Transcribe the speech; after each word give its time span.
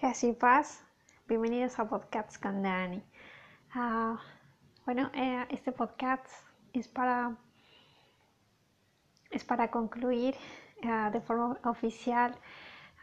Gracias 0.00 0.36
paz, 0.36 0.82
bienvenidos 1.28 1.78
a 1.78 1.86
Podcast 1.86 2.42
con 2.42 2.62
Dani. 2.62 3.02
Ah, 3.74 4.18
bueno, 4.86 5.10
eh, 5.12 5.46
este 5.50 5.72
podcast 5.72 6.24
es 6.72 6.88
para, 6.88 7.36
es 9.30 9.44
para 9.44 9.70
concluir 9.70 10.34
ah, 10.84 11.10
de 11.12 11.20
forma 11.20 11.58
oficial 11.64 12.34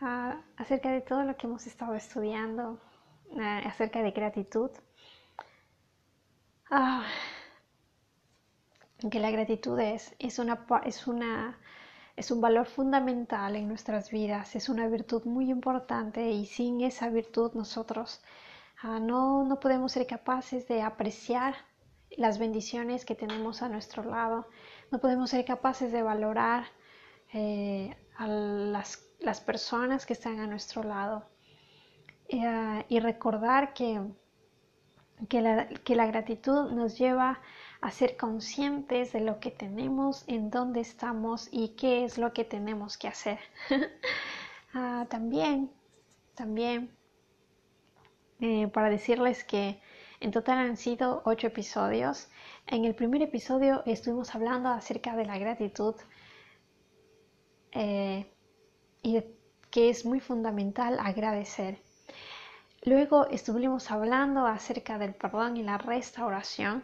ah, 0.01 0.41
acerca 0.55 0.89
de 0.91 1.01
todo 1.01 1.21
lo 1.23 1.37
que 1.37 1.45
hemos 1.45 1.67
estado 1.67 1.93
estudiando, 1.93 2.79
acerca 3.63 4.01
de 4.01 4.09
gratitud. 4.09 4.71
que 9.11 9.19
la 9.19 9.29
gratitud 9.29 9.79
es, 9.79 10.15
es, 10.17 10.39
una, 10.39 10.65
es 10.83 11.05
una 11.05 11.59
es 12.17 12.31
un 12.31 12.41
valor 12.41 12.65
fundamental 12.65 13.55
en 13.55 13.67
nuestras 13.67 14.09
vidas, 14.09 14.55
es 14.55 14.69
una 14.69 14.87
virtud 14.87 15.23
muy 15.25 15.51
importante 15.51 16.31
y 16.31 16.47
sin 16.47 16.81
esa 16.81 17.09
virtud 17.09 17.53
nosotros 17.53 18.23
ah, 18.81 18.99
no, 18.99 19.45
no 19.45 19.59
podemos 19.59 19.91
ser 19.91 20.07
capaces 20.07 20.67
de 20.67 20.81
apreciar 20.81 21.55
las 22.17 22.39
bendiciones 22.39 23.05
que 23.05 23.13
tenemos 23.13 23.61
a 23.61 23.69
nuestro 23.69 24.03
lado, 24.03 24.47
no 24.91 24.99
podemos 24.99 25.29
ser 25.29 25.45
capaces 25.45 25.91
de 25.91 26.01
valorar 26.01 26.65
eh, 27.33 27.95
a 28.17 28.27
las, 28.27 29.05
las, 29.19 29.39
personas 29.39 30.07
que 30.07 30.13
están 30.13 30.39
a 30.39 30.47
nuestro 30.47 30.81
lado. 30.81 31.29
Eh, 32.29 32.85
y 32.89 32.99
recordar 32.99 33.73
que, 33.73 34.01
que, 35.29 35.41
la, 35.41 35.67
que 35.67 35.95
la 35.95 36.07
gratitud 36.07 36.71
nos 36.71 36.97
lleva 36.97 37.41
a 37.81 37.91
ser 37.91 38.17
conscientes 38.17 39.13
de 39.13 39.21
lo 39.21 39.39
que 39.39 39.51
tenemos, 39.51 40.23
en 40.27 40.49
dónde 40.49 40.79
estamos 40.81 41.47
y 41.51 41.69
qué 41.69 42.03
es 42.03 42.17
lo 42.17 42.33
que 42.33 42.43
tenemos 42.43 42.97
que 42.97 43.07
hacer. 43.07 43.39
Ah, 44.73 45.07
también, 45.09 45.71
también, 46.35 46.91
eh, 48.41 48.67
para 48.67 48.89
decirles 48.89 49.43
que 49.45 49.79
en 50.19 50.31
total 50.31 50.57
han 50.57 50.77
sido 50.77 51.21
ocho 51.25 51.47
episodios. 51.47 52.27
En 52.67 52.85
el 52.85 52.93
primer 52.93 53.21
episodio 53.21 53.81
estuvimos 53.85 54.35
hablando 54.35 54.69
acerca 54.69 55.15
de 55.15 55.25
la 55.25 55.37
gratitud 55.39 55.95
eh, 57.71 58.29
y 59.01 59.23
que 59.71 59.89
es 59.89 60.05
muy 60.05 60.19
fundamental 60.19 60.99
agradecer. 60.99 61.79
Luego 62.83 63.27
estuvimos 63.29 63.89
hablando 63.89 64.45
acerca 64.45 64.97
del 64.97 65.15
perdón 65.15 65.57
y 65.57 65.63
la 65.63 65.77
restauración 65.77 66.83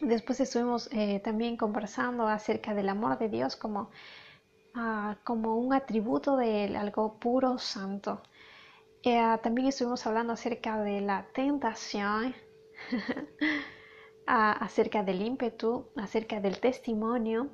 Después 0.00 0.38
estuvimos 0.38 0.88
eh, 0.92 1.20
también 1.24 1.56
conversando 1.56 2.28
acerca 2.28 2.72
del 2.72 2.88
amor 2.88 3.18
de 3.18 3.28
Dios 3.28 3.56
como, 3.56 3.90
ah, 4.74 5.16
como 5.24 5.56
un 5.56 5.74
atributo 5.74 6.36
de 6.36 6.76
algo 6.76 7.14
puro, 7.18 7.58
santo. 7.58 8.22
Eh, 9.02 9.20
también 9.42 9.68
estuvimos 9.68 10.06
hablando 10.06 10.32
acerca 10.32 10.80
de 10.82 11.00
la 11.00 11.26
tentación, 11.34 12.34
acerca 14.26 15.02
del 15.02 15.22
ímpetu, 15.22 15.88
acerca 15.96 16.40
del 16.40 16.60
testimonio. 16.60 17.48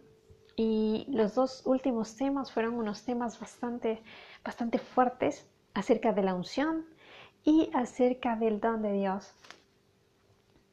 Y 0.56 1.06
los 1.08 1.34
dos 1.34 1.62
últimos 1.64 2.14
temas 2.16 2.52
fueron 2.52 2.74
unos 2.74 3.04
temas 3.04 3.40
bastante, 3.40 4.02
bastante 4.44 4.78
fuertes 4.78 5.46
acerca 5.72 6.12
de 6.12 6.22
la 6.22 6.34
unción 6.34 6.84
y 7.42 7.70
acerca 7.74 8.36
del 8.36 8.60
don 8.60 8.82
de 8.82 8.92
Dios. 8.92 9.32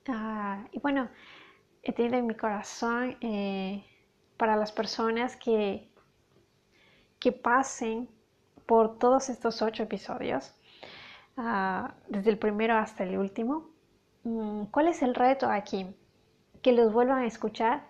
Ah, 0.08 0.66
y 0.72 0.80
bueno, 0.80 1.10
he 1.84 1.94
tenido 1.94 2.18
en 2.18 2.28
mi 2.28 2.36
corazón 2.36 3.18
eh, 3.22 3.84
para 4.38 4.56
las 4.56 4.72
personas 4.72 5.36
que, 5.36 5.90
que 7.20 7.32
pasen 7.32 8.10
por 8.66 8.98
todos 9.00 9.30
estos 9.30 9.62
ocho 9.62 9.84
episodios, 9.84 10.54
ah, 11.38 11.94
desde 12.08 12.30
el 12.32 12.38
primero 12.38 12.76
hasta 12.76 13.04
el 13.04 13.18
último. 13.18 13.70
Mm, 14.24 14.66
¿Cuál 14.66 14.88
es 14.88 15.02
el 15.02 15.16
reto 15.16 15.50
aquí? 15.50 15.88
Que 16.62 16.72
los 16.72 16.94
vuelvan 16.94 17.20
a 17.20 17.26
escuchar. 17.26 17.84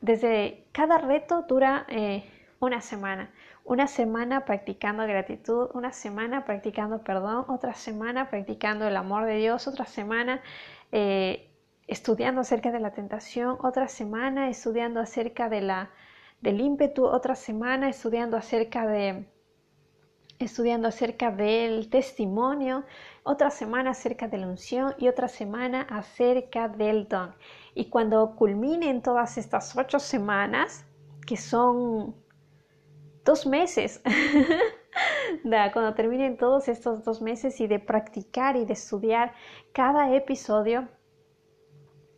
Desde 0.00 0.66
cada 0.72 0.98
reto 0.98 1.42
dura 1.42 1.86
eh, 1.88 2.28
una 2.58 2.80
semana. 2.80 3.30
Una 3.64 3.86
semana 3.86 4.44
practicando 4.44 5.04
gratitud, 5.04 5.70
una 5.74 5.92
semana 5.92 6.44
practicando 6.44 7.02
perdón, 7.02 7.44
otra 7.48 7.74
semana 7.74 8.28
practicando 8.28 8.88
el 8.88 8.96
amor 8.96 9.24
de 9.24 9.36
Dios, 9.36 9.68
otra 9.68 9.86
semana 9.86 10.42
eh, 10.90 11.51
estudiando 11.86 12.40
acerca 12.40 12.70
de 12.70 12.80
la 12.80 12.92
tentación, 12.92 13.58
otra 13.62 13.88
semana 13.88 14.48
estudiando 14.48 15.00
acerca 15.00 15.48
de 15.48 15.60
la, 15.60 15.90
del 16.40 16.60
ímpetu, 16.60 17.04
otra 17.04 17.34
semana 17.34 17.88
estudiando 17.88 18.36
acerca 18.36 18.86
de 18.86 19.26
estudiando 20.38 20.88
acerca 20.88 21.30
del 21.30 21.88
testimonio, 21.88 22.84
otra 23.22 23.50
semana 23.50 23.90
acerca 23.90 24.28
de 24.28 24.38
la 24.38 24.48
unción 24.48 24.94
y 24.98 25.08
otra 25.08 25.28
semana 25.28 25.82
acerca 25.82 26.68
del 26.68 27.08
don. 27.08 27.34
Y 27.74 27.86
cuando 27.86 28.34
culminen 28.34 29.02
todas 29.02 29.38
estas 29.38 29.76
ocho 29.76 29.98
semanas, 29.98 30.84
que 31.26 31.36
son 31.36 32.14
dos 33.24 33.46
meses, 33.46 34.02
cuando 35.72 35.94
terminen 35.94 36.36
todos 36.36 36.68
estos 36.68 37.04
dos 37.04 37.22
meses 37.22 37.60
y 37.60 37.66
de 37.66 37.78
practicar 37.78 38.56
y 38.56 38.64
de 38.64 38.72
estudiar 38.72 39.32
cada 39.72 40.14
episodio, 40.14 40.88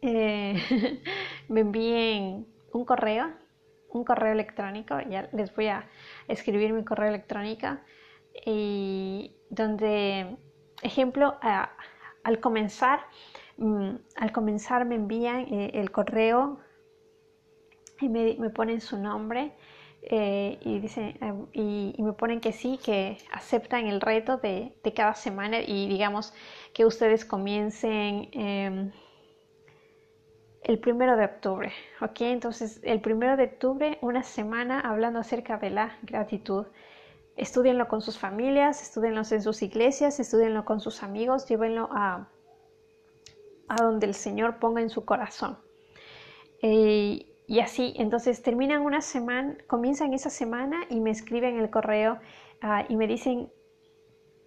eh, 0.05 1.01
me 1.49 1.61
envíen 1.61 2.47
un 2.73 2.85
correo, 2.85 3.33
un 3.89 4.05
correo 4.05 4.33
electrónico, 4.33 5.01
ya 5.09 5.29
les 5.33 5.55
voy 5.55 5.69
a 5.69 5.89
escribir 6.29 6.73
mi 6.73 6.85
correo 6.85 7.09
electrónico, 7.09 7.69
y 8.45 9.37
donde, 9.49 10.37
ejemplo, 10.83 11.39
al 12.25 12.41
comenzar, 12.41 13.01
mm, 13.57 13.95
al 14.17 14.33
comenzar 14.33 14.85
me 14.85 14.97
envían 14.97 15.47
eh, 15.53 15.71
el 15.75 15.91
correo 15.91 16.59
y 18.01 18.09
me, 18.09 18.51
ponen 18.51 18.81
su 18.81 18.99
nombre 18.99 19.53
eh, 20.03 20.59
y, 20.63 20.81
dicen, 20.81 21.17
y, 21.53 21.95
me 21.99 22.13
ponen 22.13 22.41
que 22.41 22.53
sí, 22.53 22.79
que 22.85 23.17
aceptan 23.33 23.87
el 23.87 24.01
reto 24.01 24.37
de, 24.37 24.75
cada 24.95 25.15
semana 25.15 25.61
y 25.61 25.89
digamos 25.89 26.35
que 26.75 26.85
ustedes 26.85 27.25
comiencen 27.25 28.29
em, 28.33 28.93
el 30.65 30.79
primero 30.79 31.17
de 31.17 31.27
octubre, 31.27 31.73
¿ok? 32.01 32.23
Entonces, 32.23 32.81
el 32.83 33.01
primero 33.01 33.37
de 33.37 33.45
octubre, 33.45 33.99
una 34.01 34.23
semana 34.23 34.81
hablando 34.81 35.21
acerca 35.21 35.59
de 35.59 35.71
la 35.71 35.99
gratitud. 36.03 36.67
Estudienlo 37.37 37.87
con 37.87 38.01
sus 38.01 38.19
familias, 38.19 38.83
estudienlo 38.83 39.23
en 39.31 39.43
sus 39.43 39.63
iglesias, 39.63 40.19
estudienlo 40.21 40.65
con 40.65 40.81
sus 40.81 41.03
amigos, 41.03 41.47
llévenlo 41.47 41.89
a, 41.93 42.29
a 43.69 43.77
donde 43.83 44.07
el 44.07 44.15
Señor 44.15 44.59
ponga 44.59 44.81
en 44.81 44.89
su 44.89 45.05
corazón. 45.05 45.59
Eh, 46.63 47.27
y 47.47 47.61
así, 47.61 47.93
entonces 47.97 48.41
terminan 48.43 48.83
una 48.83 49.03
semana, 49.03 49.59
comienzan 49.67 50.15
esa 50.15 50.31
semana 50.31 50.87
y 50.89 51.01
me 51.01 51.11
escriben 51.11 51.59
el 51.59 51.69
correo 51.69 52.19
ah, 52.63 52.87
y 52.89 52.97
me 52.97 53.07
dicen 53.07 53.53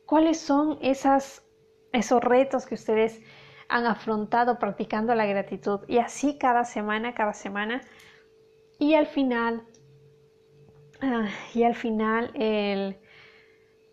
cuáles 0.07 0.39
son 0.39 0.79
esas, 0.81 1.45
esos 1.91 2.23
retos 2.23 2.65
que 2.65 2.73
ustedes 2.73 3.21
han 3.69 3.85
afrontado 3.85 4.59
practicando 4.59 5.13
la 5.15 5.25
gratitud 5.25 5.81
y 5.87 5.97
así 5.97 6.37
cada 6.37 6.63
semana, 6.63 7.13
cada 7.13 7.33
semana. 7.33 7.81
Y 8.79 8.93
al 8.93 9.07
final, 9.07 9.63
ah, 11.01 11.27
y 11.53 11.63
al 11.63 11.75
final, 11.75 12.31
el, 12.35 12.97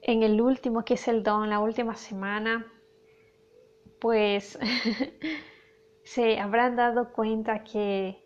en 0.02 0.22
el 0.22 0.40
último, 0.40 0.84
que 0.84 0.94
es 0.94 1.08
el 1.08 1.22
don, 1.22 1.48
la 1.50 1.60
última 1.60 1.94
semana, 1.96 2.66
pues 4.00 4.58
se 6.04 6.38
habrán 6.38 6.76
dado 6.76 7.12
cuenta 7.12 7.64
que, 7.64 8.22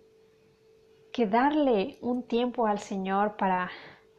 que 1.13 1.27
darle 1.27 1.99
un 2.01 2.27
tiempo 2.27 2.67
al 2.67 2.81
Señor 2.81 3.37
para, 3.37 3.71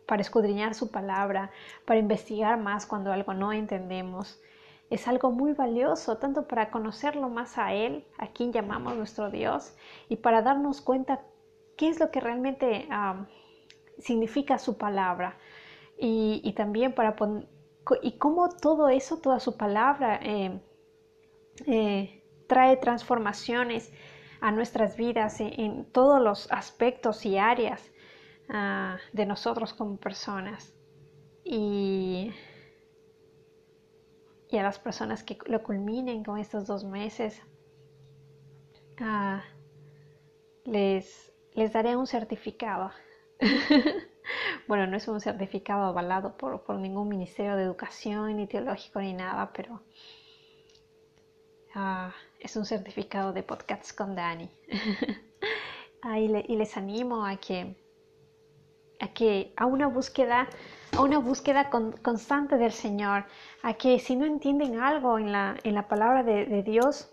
para 0.08 0.22
escudriñar 0.22 0.74
su 0.74 0.90
palabra, 0.90 1.52
para 1.86 2.00
investigar 2.00 2.58
más 2.58 2.86
cuando 2.86 3.12
algo 3.12 3.34
no 3.34 3.52
entendemos, 3.52 4.42
es 4.90 5.08
algo 5.08 5.32
muy 5.32 5.54
valioso, 5.54 6.18
tanto 6.18 6.48
para 6.48 6.72
conocerlo 6.72 7.30
más 7.30 7.58
a 7.58 7.74
Él, 7.74 8.06
a 8.18 8.28
quien 8.28 8.52
llamamos 8.52 8.96
nuestro 8.96 9.30
Dios, 9.30 9.76
y 10.08 10.18
para 10.18 10.42
darnos 10.42 10.82
cuenta 10.82 11.22
qué 11.78 11.90
es 11.90 12.00
lo 12.00 12.10
que 12.12 12.20
realmente 12.20 12.88
significa 14.00 14.58
su 14.58 14.78
palabra. 14.78 15.38
Y, 15.98 16.54
también 16.54 16.94
para 16.94 17.16
y 18.02 18.18
cómo 18.18 18.50
todo 18.50 18.90
eso, 18.90 19.18
toda 19.18 19.40
su 19.40 19.58
palabra, 19.58 20.20
eh, 20.24 20.60
eh, 21.66 22.24
trae 22.48 22.78
transformaciones 22.78 23.92
a 24.42 24.52
nuestras 24.52 24.96
vidas 24.96 25.40
en, 25.42 25.86
todos 25.92 26.22
los 26.22 26.52
aspectos 26.52 27.26
y 27.26 27.38
áreas 27.38 27.92
ah, 28.50 28.98
de 29.14 29.26
nosotros 29.26 29.74
como 29.74 29.98
personas. 29.98 30.74
Y 31.44 31.79
y 34.50 34.58
a 34.58 34.64
las 34.64 34.80
personas 34.80 35.24
que 35.24 35.38
lo 35.46 35.62
culminen 35.62 36.24
con 36.24 36.40
estos 36.40 36.66
dos 36.66 36.84
meses, 36.84 37.42
ah, 39.00 39.44
les, 40.66 41.32
les 41.54 41.72
daré 41.72 41.96
un 41.96 42.08
certificado. 42.08 42.92
bueno, 44.68 44.88
no 44.88 44.98
es 44.98 45.08
un 45.08 45.22
certificado 45.22 45.84
avalado 45.84 46.36
por, 46.36 46.64
por, 46.64 46.78
ningún 46.78 47.08
ministerio 47.08 47.56
de 47.56 47.64
educación, 47.64 48.38
ni 48.38 48.48
teológico, 48.48 49.00
ni 49.00 49.14
nada, 49.14 49.52
pero 49.54 49.82
uh, 51.76 52.12
es 52.40 52.56
un 52.56 52.66
certificado 52.66 53.34
de 53.34 53.44
podcasts 53.44 53.94
con 53.94 54.16
Dani. 54.16 54.50
y, 56.18 56.56
les 56.56 56.78
animo 56.78 57.26
a 57.26 57.38
que, 57.38 57.76
a 59.00 59.08
que 59.10 59.54
a 59.56 59.66
una 59.66 59.88
búsqueda, 59.88 60.48
a 60.98 61.02
una 61.02 61.20
búsqueda 61.20 61.70
con, 61.70 61.94
constante 61.94 62.58
del 62.58 62.72
Señor, 62.72 63.26
a 63.64 63.74
que 63.74 64.00
si 64.00 64.16
no 64.16 64.26
entienden 64.26 64.80
algo 64.80 65.18
en 65.18 65.32
la, 65.32 65.58
en 65.64 65.74
la 65.76 65.88
palabra 65.88 66.24
de, 66.24 66.46
de 66.46 66.64
Dios, 66.64 67.10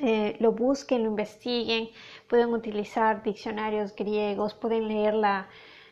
eh, 0.00 0.36
lo 0.40 0.52
busquen, 0.52 1.04
lo 1.04 1.10
investiguen, 1.10 1.90
pueden 2.28 2.48
utilizar 2.52 3.22
diccionarios 3.22 3.94
griegos, 3.94 4.54
pueden 4.54 4.88
leer 4.88 5.14
la, 5.14 5.48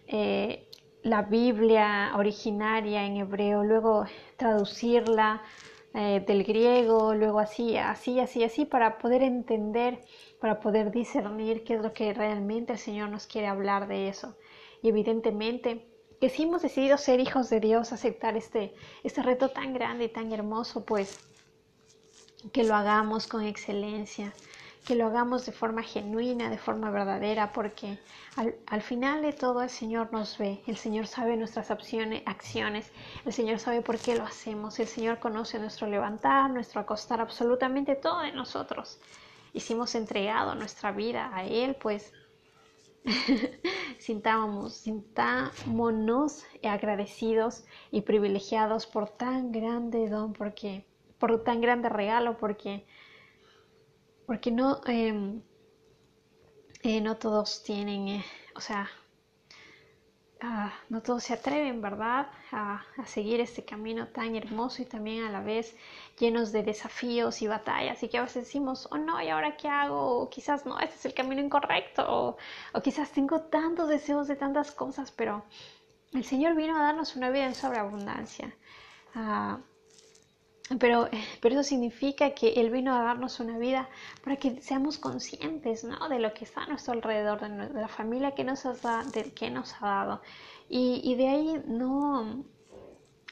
eh, 0.06 0.66
la 1.02 1.22
Biblia 1.22 2.12
originaria 2.16 3.04
en 3.04 3.18
hebreo, 3.18 3.62
luego 3.62 4.06
traducirla 4.36 5.42
eh, 5.94 6.24
del 6.26 6.44
griego, 6.44 7.14
luego 7.14 7.40
así, 7.40 7.76
así, 7.76 8.20
así, 8.20 8.42
así, 8.42 8.64
para 8.64 8.98
poder 8.98 9.22
entender, 9.22 10.00
para 10.40 10.60
poder 10.60 10.90
discernir 10.90 11.62
qué 11.62 11.74
es 11.74 11.82
lo 11.82 11.92
que 11.92 12.14
realmente 12.14 12.72
el 12.72 12.78
Señor 12.78 13.10
nos 13.10 13.26
quiere 13.26 13.48
hablar 13.48 13.86
de 13.86 14.08
eso. 14.08 14.34
Y 14.82 14.88
evidentemente 14.88 15.86
que 16.20 16.28
si 16.28 16.42
hemos 16.42 16.62
decidido 16.62 16.98
ser 16.98 17.18
hijos 17.20 17.48
de 17.48 17.60
Dios, 17.60 17.92
aceptar 17.92 18.36
este, 18.36 18.74
este 19.02 19.22
reto 19.22 19.48
tan 19.48 19.72
grande 19.72 20.04
y 20.04 20.08
tan 20.08 20.32
hermoso, 20.32 20.84
pues 20.84 21.18
que 22.52 22.64
lo 22.64 22.74
hagamos 22.74 23.26
con 23.26 23.42
excelencia, 23.42 24.32
que 24.84 24.94
lo 24.94 25.06
hagamos 25.06 25.46
de 25.46 25.52
forma 25.52 25.82
genuina, 25.82 26.50
de 26.50 26.58
forma 26.58 26.90
verdadera, 26.90 27.52
porque 27.52 27.98
al, 28.66 28.82
final 28.82 29.22
de 29.22 29.32
todo 29.32 29.62
el 29.62 29.70
Señor 29.70 30.12
nos 30.12 30.38
ve, 30.38 30.62
el 30.66 30.76
Señor 30.76 31.06
sabe 31.06 31.36
nuestras 31.36 31.70
acciones, 31.70 32.22
acciones, 32.26 32.90
el 33.24 33.32
Señor 33.32 33.58
sabe 33.58 33.82
por 33.82 33.98
qué 33.98 34.16
lo 34.16 34.24
hacemos, 34.24 34.78
el 34.78 34.88
Señor 34.88 35.18
conoce 35.18 35.58
nuestro 35.58 35.86
levantar, 35.86 36.50
nuestro 36.50 36.80
acostar, 36.80 37.20
absolutamente 37.20 37.94
todo 37.94 38.20
de 38.20 38.32
nosotros. 38.32 38.98
Y 39.52 39.60
si 39.60 39.72
hemos 39.74 39.94
entregado 39.94 40.54
nuestra 40.54 40.92
vida 40.92 41.30
a 41.34 41.44
Él, 41.44 41.76
pues 41.76 42.12
sintámonos, 43.98 44.74
agradecidos 46.62 47.64
y 47.90 48.02
privilegiados 48.02 48.86
por 48.86 49.08
tan 49.08 49.52
grande 49.52 50.08
don, 50.08 50.32
porque 50.32 50.84
por 51.18 51.42
tan 51.44 51.60
grande 51.60 51.88
regalo, 51.88 52.36
porque, 52.38 52.86
porque 54.26 54.50
no, 54.50 54.80
em, 54.86 55.42
eh, 56.82 57.00
no 57.00 57.16
todos 57.16 57.62
tienen, 57.62 58.08
eh, 58.08 58.24
o 58.54 58.60
sea, 58.60 58.88
ah, 60.42 60.72
no 60.88 61.02
todos 61.02 61.24
se 61.24 61.34
atreven, 61.34 61.80
¿verdad?, 61.80 62.28
a, 62.52 62.84
seguir 63.06 63.40
este 63.40 63.64
camino 63.64 64.08
tan 64.08 64.36
hermoso 64.36 64.82
y 64.82 64.84
también 64.84 65.24
a 65.24 65.30
la 65.30 65.40
vez 65.40 65.76
llenos 66.18 66.52
de 66.52 66.62
desafíos 66.62 67.42
y 67.42 67.48
batallas 67.48 68.02
y 68.02 68.08
que 68.08 68.18
a 68.18 68.22
veces 68.22 68.44
decimos, 68.44 68.88
oh 68.90 68.98
no, 68.98 69.20
¿y 69.22 69.28
ahora 69.28 69.56
qué 69.56 69.68
hago? 69.68 70.20
O 70.20 70.30
quizás 70.30 70.66
no, 70.66 70.78
este 70.78 70.96
es 70.96 71.04
el 71.06 71.14
camino 71.14 71.40
incorrecto, 71.40 72.04
o, 72.08 72.36
quizás 72.82 73.10
tengo 73.12 73.42
tantos 73.42 73.88
deseos 73.88 74.28
de 74.28 74.36
tantas 74.36 74.72
cosas, 74.72 75.10
pero 75.12 75.44
el 76.12 76.24
Señor 76.24 76.54
vino 76.54 76.76
a 76.76 76.82
darnos 76.82 77.16
una 77.16 77.30
vida 77.30 77.46
en 77.46 77.54
sobreabundancia. 77.54 78.54
Uh, 79.14 79.58
pero, 80.78 81.08
pero 81.40 81.54
eso 81.54 81.64
significa 81.64 82.30
que 82.30 82.52
Él 82.54 82.70
vino 82.70 82.94
a 82.94 83.02
darnos 83.02 83.40
una 83.40 83.58
vida 83.58 83.88
para 84.22 84.36
que 84.36 84.60
seamos 84.62 84.98
conscientes 84.98 85.84
¿no? 85.84 86.08
de 86.08 86.18
lo 86.20 86.32
que 86.32 86.44
está 86.44 86.62
a 86.62 86.66
nuestro 86.68 86.92
alrededor, 86.92 87.40
de, 87.40 87.80
la 87.80 87.88
familia 87.88 88.34
que 88.34 88.44
nos, 88.44 88.64
ha, 88.66 89.04
del 89.04 89.32
que 89.34 89.50
nos 89.50 89.74
ha 89.80 89.86
dado. 89.86 90.22
Y, 90.68 91.00
y 91.02 91.16
de 91.16 91.28
ahí 91.28 91.62
no, 91.66 92.44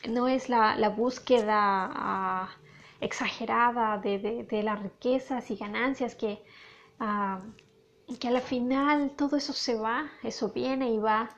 no 0.08 0.28
es 0.28 0.48
la, 0.48 0.88
búsqueda 0.88 2.48
uh, 2.50 3.04
exagerada 3.04 3.98
de, 3.98 4.18
de, 4.18 4.44
de, 4.44 4.62
las 4.64 4.82
riquezas 4.82 5.50
y 5.50 5.56
ganancias 5.56 6.16
que, 6.16 6.42
uh, 7.00 8.16
que 8.16 8.28
a 8.28 8.30
la 8.32 8.40
final 8.40 9.12
todo 9.16 9.36
eso 9.36 9.52
se 9.52 9.76
va, 9.76 10.10
eso 10.24 10.50
viene 10.50 10.90
y 10.90 10.98
va, 10.98 11.30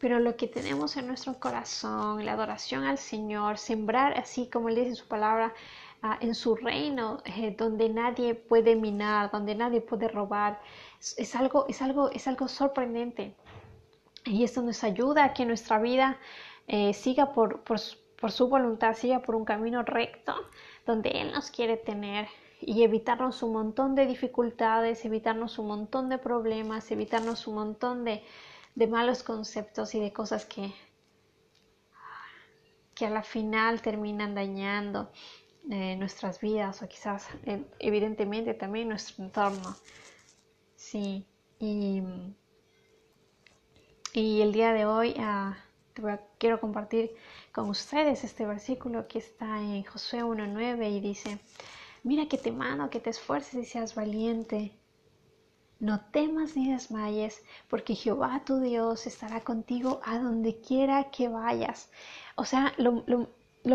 pero 0.00 0.20
lo 0.20 0.36
que 0.36 0.46
tenemos 0.46 0.96
en 0.96 1.08
nuestro 1.08 1.38
corazón, 1.40 2.24
la 2.24 2.32
adoración 2.32 2.84
al 2.84 2.98
Señor, 2.98 3.58
sembrar 3.58 4.16
así 4.16 4.48
como 4.48 4.68
Él 4.68 4.76
dice 4.76 4.94
su 4.94 5.06
palabra, 5.08 5.52
ah, 6.02 6.18
en 6.20 6.34
su 6.34 6.54
reino, 6.54 7.20
eh, 7.24 7.54
donde 7.58 7.88
nadie 7.88 8.34
puede 8.34 8.76
minar, 8.76 9.30
donde 9.30 9.54
nadie 9.56 9.80
puede 9.80 10.08
robar, 10.08 10.60
es, 11.16 11.34
algo, 11.34 11.66
es, 11.68 11.82
algo, 11.82 12.10
es 12.10 12.28
algo 12.28 12.46
sorprendente. 12.46 13.34
Y 14.24 14.44
esto 14.44 14.62
nos 14.62 14.84
ayuda 14.84 15.24
a 15.24 15.32
que 15.32 15.44
nuestra 15.44 15.78
vida 15.78 16.18
eh, 16.68 16.94
siga 16.94 17.32
por, 17.32 17.62
por, 17.62 17.80
por 18.20 18.30
su 18.30 18.48
voluntad, 18.48 18.94
siga 18.94 19.20
por 19.20 19.34
un 19.34 19.44
camino 19.44 19.82
recto, 19.82 20.34
donde 20.86 21.10
Él 21.10 21.32
nos 21.32 21.50
quiere 21.50 21.76
tener 21.76 22.28
y 22.60 22.82
evitarnos 22.82 23.42
un 23.42 23.52
montón 23.52 23.94
de 23.94 24.06
dificultades, 24.06 25.04
evitarnos 25.04 25.58
un 25.58 25.68
montón 25.68 26.08
de 26.08 26.18
problemas, 26.18 26.90
evitarnos 26.90 27.46
un 27.46 27.54
montón 27.54 28.04
de, 28.04 28.22
de 28.78 28.86
malos 28.86 29.24
conceptos 29.24 29.96
y 29.96 30.00
de 30.00 30.12
cosas 30.12 30.46
que, 30.46 30.72
que 32.94 33.06
a 33.06 33.10
la 33.10 33.24
final 33.24 33.82
terminan 33.82 34.36
dañando 34.36 35.10
eh, 35.68 35.96
nuestras 35.96 36.40
vidas 36.40 36.80
o 36.80 36.86
quizás 36.86 37.26
eh, 37.44 37.64
evidentemente 37.80 38.54
también 38.54 38.88
nuestro 38.88 39.24
entorno. 39.24 39.74
Sí, 40.76 41.26
y, 41.58 42.04
y 44.12 44.42
el 44.42 44.52
día 44.52 44.72
de 44.72 44.86
hoy 44.86 45.16
uh, 45.18 46.16
quiero 46.38 46.60
compartir 46.60 47.10
con 47.50 47.68
ustedes 47.70 48.22
este 48.22 48.46
versículo 48.46 49.08
que 49.08 49.18
está 49.18 49.60
en 49.60 49.82
Josué 49.82 50.22
1.9 50.22 50.88
y 50.88 51.00
dice, 51.00 51.40
mira 52.04 52.28
que 52.28 52.38
te 52.38 52.52
mando 52.52 52.90
que 52.90 53.00
te 53.00 53.10
esfuerces 53.10 53.54
y 53.54 53.64
seas 53.64 53.96
valiente 53.96 54.77
no 55.80 56.00
temas 56.10 56.56
ni 56.56 56.72
desmayes, 56.72 57.42
porque 57.68 57.94
Jehová 57.94 58.42
tu 58.44 58.60
Dios 58.60 59.06
estará 59.06 59.40
contigo 59.42 60.00
a 60.04 60.18
donde 60.18 60.60
quiera 60.60 61.10
que 61.10 61.28
vayas. 61.28 61.90
O 62.36 62.44
sea, 62.44 62.72
lo, 62.78 63.04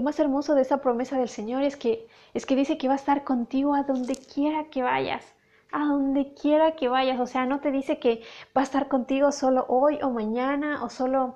más 0.02 0.20
hermoso 0.20 0.56
de 0.56 0.64
esa 0.64 0.82
promesa 0.82 1.18
del 1.18 1.30
Señor 1.30 1.64
es 1.64 1.78
que, 1.78 2.08
es 2.34 2.46
que 2.46 2.56
dice 2.56 2.78
que 2.78 2.88
va 2.88 2.94
a 2.94 2.98
estar 2.98 3.24
contigo 3.24 3.74
a 3.74 3.84
donde 3.84 4.16
quiera 4.16 4.66
que 4.66 4.84
vayas. 4.84 5.34
A 5.72 5.86
donde 5.86 6.34
quiera 6.34 6.76
que 6.76 6.90
vayas. 6.90 7.20
O 7.20 7.28
sea, 7.28 7.46
no 7.46 7.62
te 7.62 7.72
dice 7.72 8.00
que 8.00 8.22
va 8.56 8.62
a 8.62 8.66
estar 8.66 8.90
contigo 8.90 9.32
solo 9.32 9.66
hoy 9.70 10.00
o 10.02 10.10
mañana 10.10 10.84
o 10.84 10.90
solo 10.90 11.36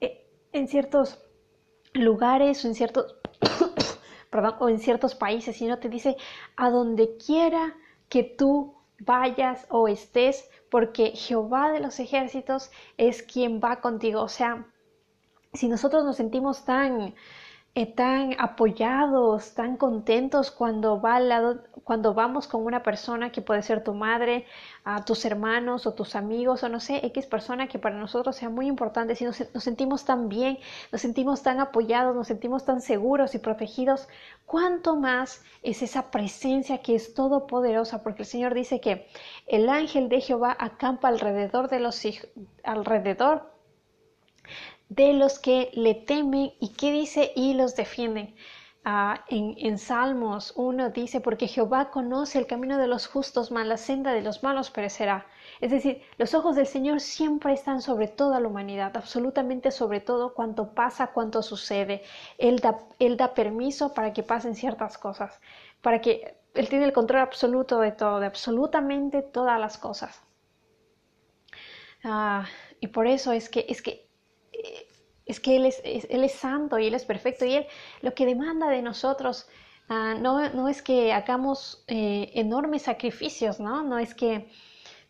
eh, 0.00 0.26
en 0.52 0.68
ciertos 0.68 1.18
lugares 1.94 2.64
o 2.64 2.68
en 2.68 2.74
ciertos, 2.74 3.16
perdón, 4.30 4.54
o 4.60 4.68
en 4.68 4.78
ciertos 4.78 5.14
países, 5.14 5.56
sino 5.56 5.78
te 5.78 5.88
dice 5.88 6.16
a 6.56 6.70
donde 6.70 7.16
quiera 7.16 7.74
que 8.08 8.22
tú 8.22 8.77
vayas 9.00 9.66
o 9.70 9.88
estés, 9.88 10.50
porque 10.70 11.12
Jehová 11.12 11.72
de 11.72 11.80
los 11.80 11.98
ejércitos 12.00 12.70
es 12.96 13.22
quien 13.22 13.60
va 13.60 13.80
contigo. 13.80 14.22
O 14.22 14.28
sea, 14.28 14.66
si 15.52 15.68
nosotros 15.68 16.04
nos 16.04 16.16
sentimos 16.16 16.64
tan 16.64 17.14
tan 17.86 18.34
apoyados, 18.38 19.54
tan 19.54 19.76
contentos 19.76 20.50
cuando, 20.50 21.00
va 21.00 21.16
al 21.16 21.28
lado, 21.28 21.62
cuando 21.84 22.14
vamos 22.14 22.48
con 22.48 22.64
una 22.64 22.82
persona 22.82 23.30
que 23.30 23.42
puede 23.42 23.62
ser 23.62 23.84
tu 23.84 23.94
madre, 23.94 24.46
a 24.84 25.04
tus 25.04 25.24
hermanos 25.24 25.86
o 25.86 25.94
tus 25.94 26.16
amigos 26.16 26.62
o 26.62 26.68
no 26.68 26.80
sé, 26.80 27.04
X 27.06 27.26
persona 27.26 27.68
que 27.68 27.78
para 27.78 27.96
nosotros 27.96 28.36
sea 28.36 28.48
muy 28.48 28.66
importante, 28.66 29.14
si 29.14 29.24
nos, 29.24 29.42
nos 29.52 29.64
sentimos 29.64 30.04
tan 30.04 30.28
bien, 30.28 30.58
nos 30.92 31.00
sentimos 31.00 31.42
tan 31.42 31.60
apoyados, 31.60 32.16
nos 32.16 32.26
sentimos 32.26 32.64
tan 32.64 32.80
seguros 32.80 33.34
y 33.34 33.38
protegidos, 33.38 34.08
cuánto 34.46 34.96
más 34.96 35.42
es 35.62 35.82
esa 35.82 36.10
presencia 36.10 36.78
que 36.78 36.94
es 36.94 37.14
todopoderosa, 37.14 38.02
porque 38.02 38.22
el 38.22 38.28
Señor 38.28 38.54
dice 38.54 38.80
que 38.80 39.06
el 39.46 39.68
ángel 39.68 40.08
de 40.08 40.20
Jehová 40.20 40.56
acampa 40.58 41.08
alrededor 41.08 41.68
de 41.68 41.80
los 41.80 42.02
alrededor 42.64 43.57
de 44.88 45.12
los 45.12 45.38
que 45.38 45.70
le 45.74 45.94
temen 45.94 46.52
y 46.60 46.72
qué 46.74 46.92
dice 46.92 47.32
y 47.34 47.54
los 47.54 47.76
defienden. 47.76 48.34
Ah, 48.84 49.24
en, 49.28 49.54
en, 49.58 49.76
Salmos 49.76 50.54
1 50.56 50.90
dice, 50.90 51.20
porque 51.20 51.46
Jehová 51.46 51.90
conoce 51.90 52.38
el 52.38 52.46
camino 52.46 52.78
de 52.78 52.86
los 52.86 53.06
justos, 53.06 53.50
mas 53.50 53.66
la 53.66 53.76
senda 53.76 54.12
de 54.14 54.22
los 54.22 54.42
malos 54.42 54.70
perecerá. 54.70 55.26
Es 55.60 55.70
decir, 55.70 56.02
los 56.16 56.32
ojos 56.32 56.56
del 56.56 56.66
Señor 56.66 57.00
siempre 57.00 57.52
están 57.52 57.82
sobre 57.82 58.08
toda 58.08 58.40
la 58.40 58.48
humanidad, 58.48 58.96
absolutamente 58.96 59.72
sobre 59.72 60.00
todo 60.00 60.32
cuanto 60.32 60.74
pasa, 60.74 61.08
cuanto 61.08 61.42
sucede. 61.42 62.02
Él 62.38 62.60
da, 62.60 62.78
él 62.98 63.16
da 63.18 63.34
permiso 63.34 63.92
para 63.92 64.12
que 64.14 64.22
pasen 64.22 64.54
ciertas 64.54 64.96
cosas, 64.96 65.38
para 65.82 66.00
que 66.00 66.38
Él 66.54 66.68
tiene 66.68 66.86
el 66.86 66.92
control 66.92 67.20
absoluto 67.20 67.80
de 67.80 67.92
todo, 67.92 68.20
de 68.20 68.26
absolutamente 68.26 69.20
todas 69.22 69.60
las 69.60 69.76
cosas. 69.76 70.22
Ah, 72.04 72.46
y 72.80 72.86
por 72.88 73.06
eso 73.06 73.32
es 73.32 73.48
que, 73.48 73.66
es 73.68 73.82
que 73.82 74.07
es 75.28 75.40
que 75.40 75.56
Él 75.56 75.66
es, 75.66 75.80
Él 75.84 76.24
es 76.24 76.32
santo 76.32 76.78
y 76.78 76.86
Él 76.86 76.94
es 76.94 77.04
perfecto 77.04 77.44
y 77.44 77.54
Él 77.54 77.66
lo 78.02 78.14
que 78.14 78.26
demanda 78.26 78.68
de 78.68 78.82
nosotros 78.82 79.46
ah, 79.88 80.14
no, 80.18 80.48
no, 80.50 80.68
es 80.68 80.82
que 80.82 81.12
hagamos 81.12 81.84
eh, 81.86 82.30
enormes 82.34 82.82
sacrificios, 82.82 83.60
¿no? 83.60 83.82
No 83.82 83.98
es 83.98 84.14
que 84.14 84.48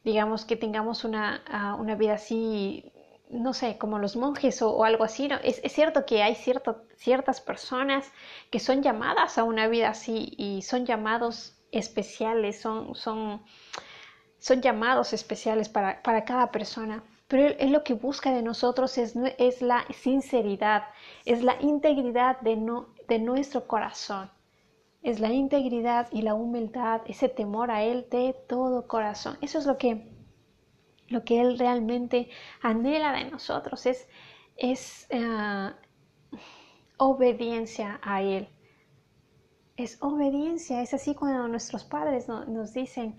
digamos 0.04 0.44
que 0.44 0.56
tengamos 0.56 1.04
una, 1.04 1.42
ah, 1.48 1.74
una 1.78 1.94
vida 1.94 2.14
así 2.14 2.92
no 3.30 3.52
sé, 3.52 3.78
como 3.78 3.98
los 3.98 4.16
monjes 4.16 4.62
o, 4.62 4.84
algo 4.84 5.04
así. 5.04 5.28
¿no? 5.28 5.36
Es, 5.42 5.60
cierto 5.72 6.06
que 6.06 6.22
hay 6.22 6.34
ciertas 6.34 7.40
personas 7.40 8.10
que 8.50 8.60
son 8.60 8.82
llamadas 8.82 9.38
a 9.38 9.44
una 9.44 9.68
vida 9.68 9.90
así 9.90 10.32
y 10.36 10.62
son 10.62 10.86
llamados 10.86 11.54
especiales, 11.72 12.60
son, 12.60 12.94
son, 12.94 13.42
son 14.38 14.62
llamados 14.62 15.12
especiales 15.12 15.68
para, 15.68 16.02
para 16.02 16.24
cada 16.24 16.50
persona. 16.50 17.02
Pero 17.28 17.54
él, 17.58 17.72
lo 17.72 17.84
que 17.84 17.94
busca 17.94 18.32
de 18.32 18.42
nosotros 18.42 18.98
es, 18.98 19.14
es 19.38 19.62
la 19.62 19.84
sinceridad, 19.92 20.84
es 21.24 21.42
la 21.42 21.60
integridad 21.60 22.40
de, 22.40 22.56
no, 22.56 22.88
de 23.06 23.18
nuestro 23.18 23.66
corazón 23.66 24.30
es 25.02 25.20
la 25.20 25.32
integridad 25.32 26.08
y 26.12 26.22
la 26.22 26.34
humildad, 26.34 27.02
ese 27.06 27.28
temor 27.28 27.70
a 27.70 27.82
Él 27.82 28.06
de 28.10 28.34
todo 28.48 28.86
corazón. 28.86 29.38
Eso 29.40 29.58
es 29.58 29.66
lo 29.66 29.78
que 29.78 30.18
lo 31.08 31.24
que 31.24 31.40
Él 31.40 31.58
realmente 31.58 32.28
anhela 32.60 33.12
de 33.12 33.30
nosotros 33.30 33.86
es, 33.86 34.06
es 34.56 35.06
eh, 35.08 35.72
obediencia 36.98 37.98
a 38.02 38.22
Él. 38.22 38.48
Es 39.76 39.96
obediencia, 40.02 40.82
es 40.82 40.92
así 40.92 41.14
cuando 41.14 41.48
nuestros 41.48 41.84
padres 41.84 42.28
nos 42.28 42.74
dicen, 42.74 43.18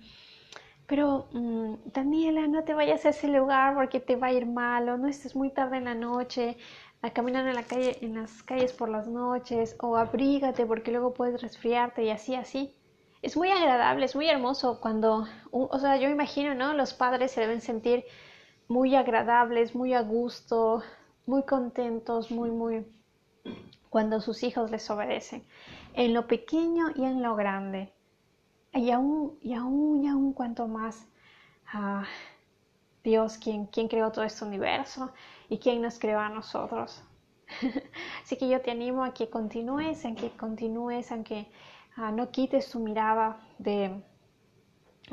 pero 0.89 1.27
mm, 1.31 1.75
Daniela, 1.93 2.47
no 2.47 2.63
te 2.63 2.73
vayas 2.73 3.05
a 3.05 3.09
ese 3.09 3.27
lugar 3.29 3.75
porque 3.75 3.99
te 4.01 4.15
va 4.17 4.27
a 4.27 4.33
ir 4.33 4.45
mal, 4.47 4.89
o 4.89 4.97
no 4.97 5.07
estés 5.07 5.35
muy 5.35 5.51
tarde 5.51 5.77
en 5.77 5.85
la 5.85 5.95
noche, 5.95 6.57
a 7.01 7.11
caminar 7.11 7.47
en 7.47 7.55
la 7.55 7.63
calle, 7.63 7.97
en 8.01 8.15
las 8.15 8.43
calles 8.43 8.73
por 8.73 8.89
las 8.89 9.07
noches, 9.07 9.77
o 9.79 9.95
abrígate 9.97 10.65
porque 10.65 10.91
luego 10.91 11.13
puedes 11.13 11.41
resfriarte 11.41 12.03
y 12.03 12.09
así, 12.09 12.35
así 12.35 12.75
es 13.21 13.35
muy 13.35 13.49
agradable, 13.49 14.05
es 14.05 14.15
muy 14.15 14.29
hermoso 14.29 14.79
cuando, 14.79 15.27
o 15.51 15.79
sea, 15.79 15.97
yo 15.97 16.09
imagino, 16.09 16.55
¿no? 16.55 16.73
Los 16.73 16.93
padres 16.93 17.31
se 17.31 17.41
deben 17.41 17.61
sentir 17.61 18.05
muy 18.67 18.95
agradables, 18.95 19.75
muy 19.75 19.93
a 19.93 20.01
gusto, 20.01 20.81
muy 21.25 21.43
contentos, 21.43 22.31
muy, 22.31 22.49
muy, 22.51 22.85
cuando 23.89 24.21
sus 24.21 24.43
hijos 24.43 24.71
les 24.71 24.89
obedecen, 24.89 25.43
en 25.93 26.13
lo 26.13 26.27
pequeño 26.27 26.91
y 26.95 27.03
en 27.03 27.21
lo 27.21 27.35
grande. 27.35 27.93
Y 28.73 28.91
aún, 28.91 29.37
y 29.41 29.53
aún, 29.53 30.03
y 30.03 30.07
aún 30.07 30.33
cuanto 30.33 30.67
más 30.67 31.07
a 31.71 32.05
Dios, 33.03 33.37
quien, 33.37 33.67
creó 33.67 34.11
todo 34.11 34.25
este 34.25 34.45
universo 34.45 35.11
y 35.49 35.57
quien 35.57 35.81
nos 35.81 35.99
creó 35.99 36.19
a 36.19 36.29
nosotros. 36.29 37.03
Así 38.23 38.37
que 38.37 38.47
yo 38.47 38.61
te 38.61 38.71
animo 38.71 39.03
a 39.03 39.13
que 39.13 39.29
continúes, 39.29 40.05
a 40.05 40.13
que 40.13 40.29
continúes, 40.31 41.11
a 41.11 41.23
que 41.23 41.47
Ah, 42.01 42.11
no 42.11 42.31
quites 42.31 42.69
tu 42.71 42.79
mirada 42.79 43.37
de, 43.57 44.01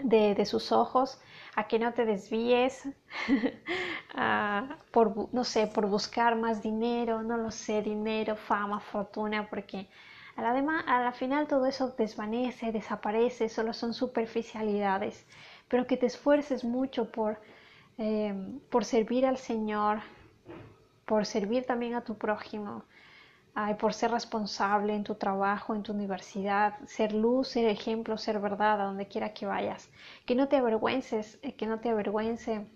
de, 0.04 0.46
sus 0.46 0.70
ojos, 0.70 1.20
a 1.56 1.66
que 1.66 1.80
no 1.80 1.92
te 1.92 2.04
desvíes 2.04 2.88
ah, 4.14 4.78
por, 4.92 5.34
no 5.34 5.42
sé, 5.42 5.66
por 5.66 5.88
buscar 5.88 6.36
más 6.36 6.62
dinero, 6.62 7.24
no 7.24 7.38
lo 7.38 7.50
sé, 7.50 7.82
dinero, 7.82 8.36
fama, 8.36 8.78
fortuna, 8.78 9.48
porque 9.50 9.88
a 10.36 10.42
la, 10.42 10.50
a 10.86 11.00
la 11.02 11.12
final 11.12 11.48
todo 11.48 11.66
eso 11.66 11.94
desvanece, 11.96 12.72
desaparece, 12.72 13.48
solo 13.48 13.72
son 13.72 13.94
superficialidades, 13.94 15.26
pero 15.68 15.86
que 15.86 15.96
te 15.96 16.06
esfuerces 16.06 16.64
mucho 16.64 17.10
por, 17.10 17.40
eh, 17.98 18.34
por 18.70 18.84
servir 18.84 19.26
al 19.26 19.38
Señor, 19.38 20.00
por 21.06 21.24
servir 21.26 21.64
también 21.64 21.94
a 21.94 22.04
tu 22.04 22.18
prójimo, 22.18 22.84
por 23.78 23.94
ser 23.94 24.10
responsable 24.10 24.94
en 24.94 25.04
tu 25.04 25.14
trabajo, 25.14 25.74
en 25.74 25.82
tu 25.82 25.92
universidad, 25.92 26.78
ser 26.86 27.12
luz, 27.14 27.48
ser 27.48 27.66
ejemplo, 27.66 28.18
ser 28.18 28.38
verdad 28.38 28.80
a 28.80 28.84
donde 28.84 29.08
quiera 29.08 29.32
que 29.32 29.46
vayas. 29.46 29.90
Que 30.26 30.34
no 30.34 30.48
te 30.48 30.56
avergüences, 30.56 31.38
eh, 31.42 31.54
que 31.54 31.66
no 31.66 31.80
te 31.80 31.88
avergüence 31.88 32.66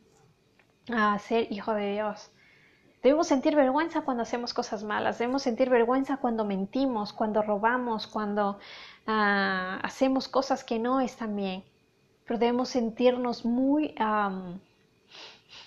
a 0.93 1.19
ser 1.19 1.51
hijo 1.53 1.73
de 1.75 1.93
Dios. 1.93 2.31
Debemos 3.03 3.29
sentir 3.29 3.57
vergüenza 3.57 4.03
cuando 4.03 4.23
hacemos 4.23 4.53
cosas 4.53 4.85
malas, 4.85 5.19
debemos 5.19 5.43
sentir 5.43 5.71
vergüenza 5.71 6.19
cuando 6.19 6.45
mentimos, 6.45 7.13
cuando 7.13 7.41
robamos, 7.43 8.07
cuando 8.07 8.59
ah, 9.07 9.81
hacemos 9.83 10.29
cosas 10.29 10.65
que 10.65 10.79
no 10.79 11.01
están 11.01 11.35
bien. 11.35 11.65
Pero 12.27 12.39
debemos 12.39 12.69
sentirnos 12.69 13.45
muy 13.45 13.95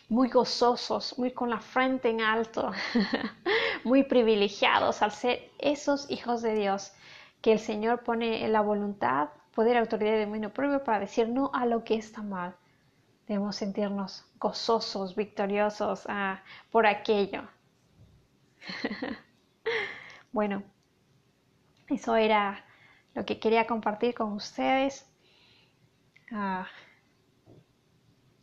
muy 0.10 0.30
gozosos, 0.30 1.18
muy 1.18 1.32
con 1.32 1.50
la 1.50 1.60
frente 1.60 2.10
en 2.10 2.22
alto, 2.22 2.72
muy 3.84 4.04
privilegiados 4.04 5.02
al 5.02 5.12
ser 5.12 5.50
esos 5.60 6.10
hijos 6.12 6.42
de 6.42 6.56
Dios 6.56 6.94
que 7.42 7.52
el 7.52 7.60
Señor 7.60 8.04
pone 8.04 8.46
en 8.46 8.54
la 8.54 8.62
voluntad, 8.62 9.30
poder, 9.54 9.78
autoridad 9.78 10.18
y 10.18 10.26
dominio 10.26 10.54
propio 10.54 10.84
para 10.84 11.00
decir 11.00 11.28
no 11.30 11.52
a 11.54 11.66
lo 11.66 11.84
que 11.84 11.96
está 11.96 12.22
mal. 12.22 12.56
Debemos 13.28 13.56
sentirnos 13.56 14.26
gozosos, 14.38 15.16
victoriosos 15.16 16.06
ah, 16.10 16.42
por 16.72 16.86
aquello. 16.86 17.44
bueno, 20.32 20.64
eso 21.90 22.16
era 22.16 22.64
lo 23.14 23.26
que 23.26 23.40
quería 23.40 23.68
compartir 23.68 24.14
con 24.14 24.34
ustedes. 24.34 25.06
Ah, 26.32 26.68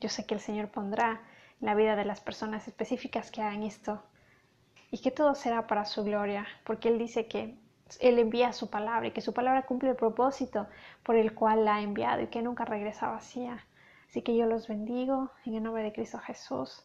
yo 0.01 0.09
sé 0.09 0.25
que 0.27 0.35
el 0.35 0.41
Señor 0.41 0.69
pondrá 0.71 1.21
la 1.61 1.75
vida 1.75 1.95
de 1.95 2.05
las 2.07 2.21
personas 2.21 2.67
específicas 2.67 3.31
que 3.31 3.43
hagan 3.43 3.63
esto 3.63 4.03
y 4.91 4.99
que 4.99 5.11
todo 5.11 5.35
será 5.35 5.67
para 5.67 5.85
su 5.85 6.05
gloria, 6.05 6.47
porque 6.65 6.89
Él 6.89 6.99
dice 6.99 7.27
que 7.27 7.55
Él 8.01 8.19
envía 8.19 8.53
su 8.53 8.71
palabra 8.71 9.09
y 9.09 9.11
que 9.13 9.21
su 9.21 9.35
palabra 9.35 9.67
cumple 9.67 9.91
el 9.91 9.97
propósito 9.97 10.67
por 11.03 11.17
el 11.17 11.35
cual 11.35 11.65
la 11.65 11.77
ha 11.77 11.83
enviado 11.83 12.23
y 12.23 12.29
que 12.29 12.43
nunca 12.43 12.65
regresa 12.65 13.11
vacía. 13.11 13.65
Así 14.11 14.23
que 14.23 14.37
yo 14.37 14.45
los 14.45 14.69
bendigo 14.69 15.31
en 15.47 15.55
el 15.55 15.63
nombre 15.63 15.83
de 15.83 15.93
Cristo 15.93 16.19
Jesús, 16.19 16.85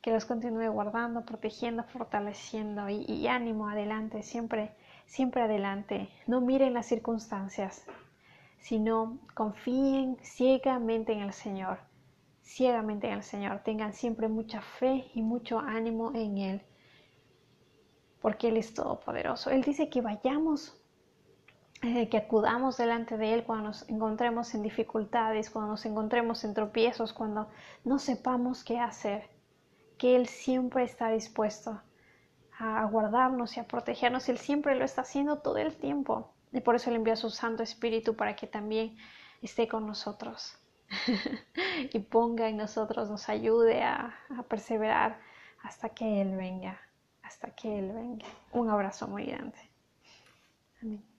que 0.00 0.10
los 0.10 0.24
continúe 0.24 0.68
guardando, 0.72 1.24
protegiendo, 1.24 1.84
fortaleciendo 1.84 2.88
y, 2.88 3.28
ánimo 3.28 3.68
adelante, 3.68 4.24
siempre, 4.24 4.74
siempre 5.06 5.42
adelante. 5.42 6.08
No 6.26 6.40
miren 6.40 6.74
las 6.74 6.86
circunstancias, 6.86 7.86
sino 8.58 9.18
confíen 9.34 10.16
ciegamente 10.22 11.12
en 11.12 11.20
el 11.20 11.32
Señor 11.32 11.78
ciegamente 12.42 13.06
en 13.08 13.14
el 13.14 13.22
Señor. 13.22 13.60
Tengan 13.60 13.92
siempre 13.92 14.28
mucha 14.28 14.60
fe 14.60 15.10
y 15.14 15.22
mucho 15.22 15.58
ánimo 15.58 16.12
en 16.14 16.38
Él, 16.38 16.62
porque 18.20 18.48
Él 18.48 18.56
es 18.56 18.74
todopoderoso. 18.74 19.50
Él 19.50 19.62
dice 19.62 19.88
que 19.88 20.00
vayamos, 20.00 20.81
eh, 21.82 22.08
que 22.08 22.16
acudamos 22.16 22.76
delante 22.76 23.16
de 23.16 23.34
Él 23.34 23.44
cuando 23.44 23.68
nos 23.68 23.88
encontremos 23.88 24.54
en 24.54 24.62
dificultades, 24.62 25.50
cuando 25.50 25.72
nos 25.72 25.84
encontremos 25.84 26.44
en 26.44 26.54
tropiezos, 26.54 27.12
cuando 27.12 27.48
no 27.84 27.98
sepamos 27.98 28.62
qué 28.62 28.78
hacer, 28.78 29.28
que 29.98 30.14
Él 30.14 30.28
siempre 30.28 30.84
está 30.84 31.10
dispuesto 31.10 31.82
a 32.58 32.84
guardarnos 32.84 33.56
y 33.56 33.60
a 33.60 33.66
protegernos. 33.66 34.28
Él 34.28 34.38
siempre 34.38 34.76
lo 34.76 34.84
está 34.84 35.02
haciendo 35.02 35.38
todo 35.38 35.56
el 35.56 35.74
tiempo. 35.76 36.32
Y 36.52 36.60
por 36.60 36.76
eso 36.76 36.90
Él 36.90 36.96
envió 36.96 37.14
a 37.14 37.16
su 37.16 37.30
Santo 37.30 37.64
Espíritu 37.64 38.14
para 38.14 38.36
que 38.36 38.46
también 38.46 38.96
esté 39.40 39.66
con 39.66 39.84
nosotros. 39.86 40.56
y 41.92 41.98
ponga 41.98 42.48
en 42.48 42.58
nosotros, 42.58 43.10
nos 43.10 43.28
ayude 43.28 43.82
a, 43.82 44.14
a 44.38 44.42
perseverar 44.44 45.18
hasta 45.62 45.88
que 45.88 46.20
Él 46.20 46.36
venga, 46.36 46.80
hasta 47.22 47.50
que 47.50 47.78
Él 47.80 47.90
venga. 47.92 48.26
Un 48.52 48.70
abrazo 48.70 49.08
muy 49.08 49.24
grande. 49.26 49.58
Amén. 50.80 51.11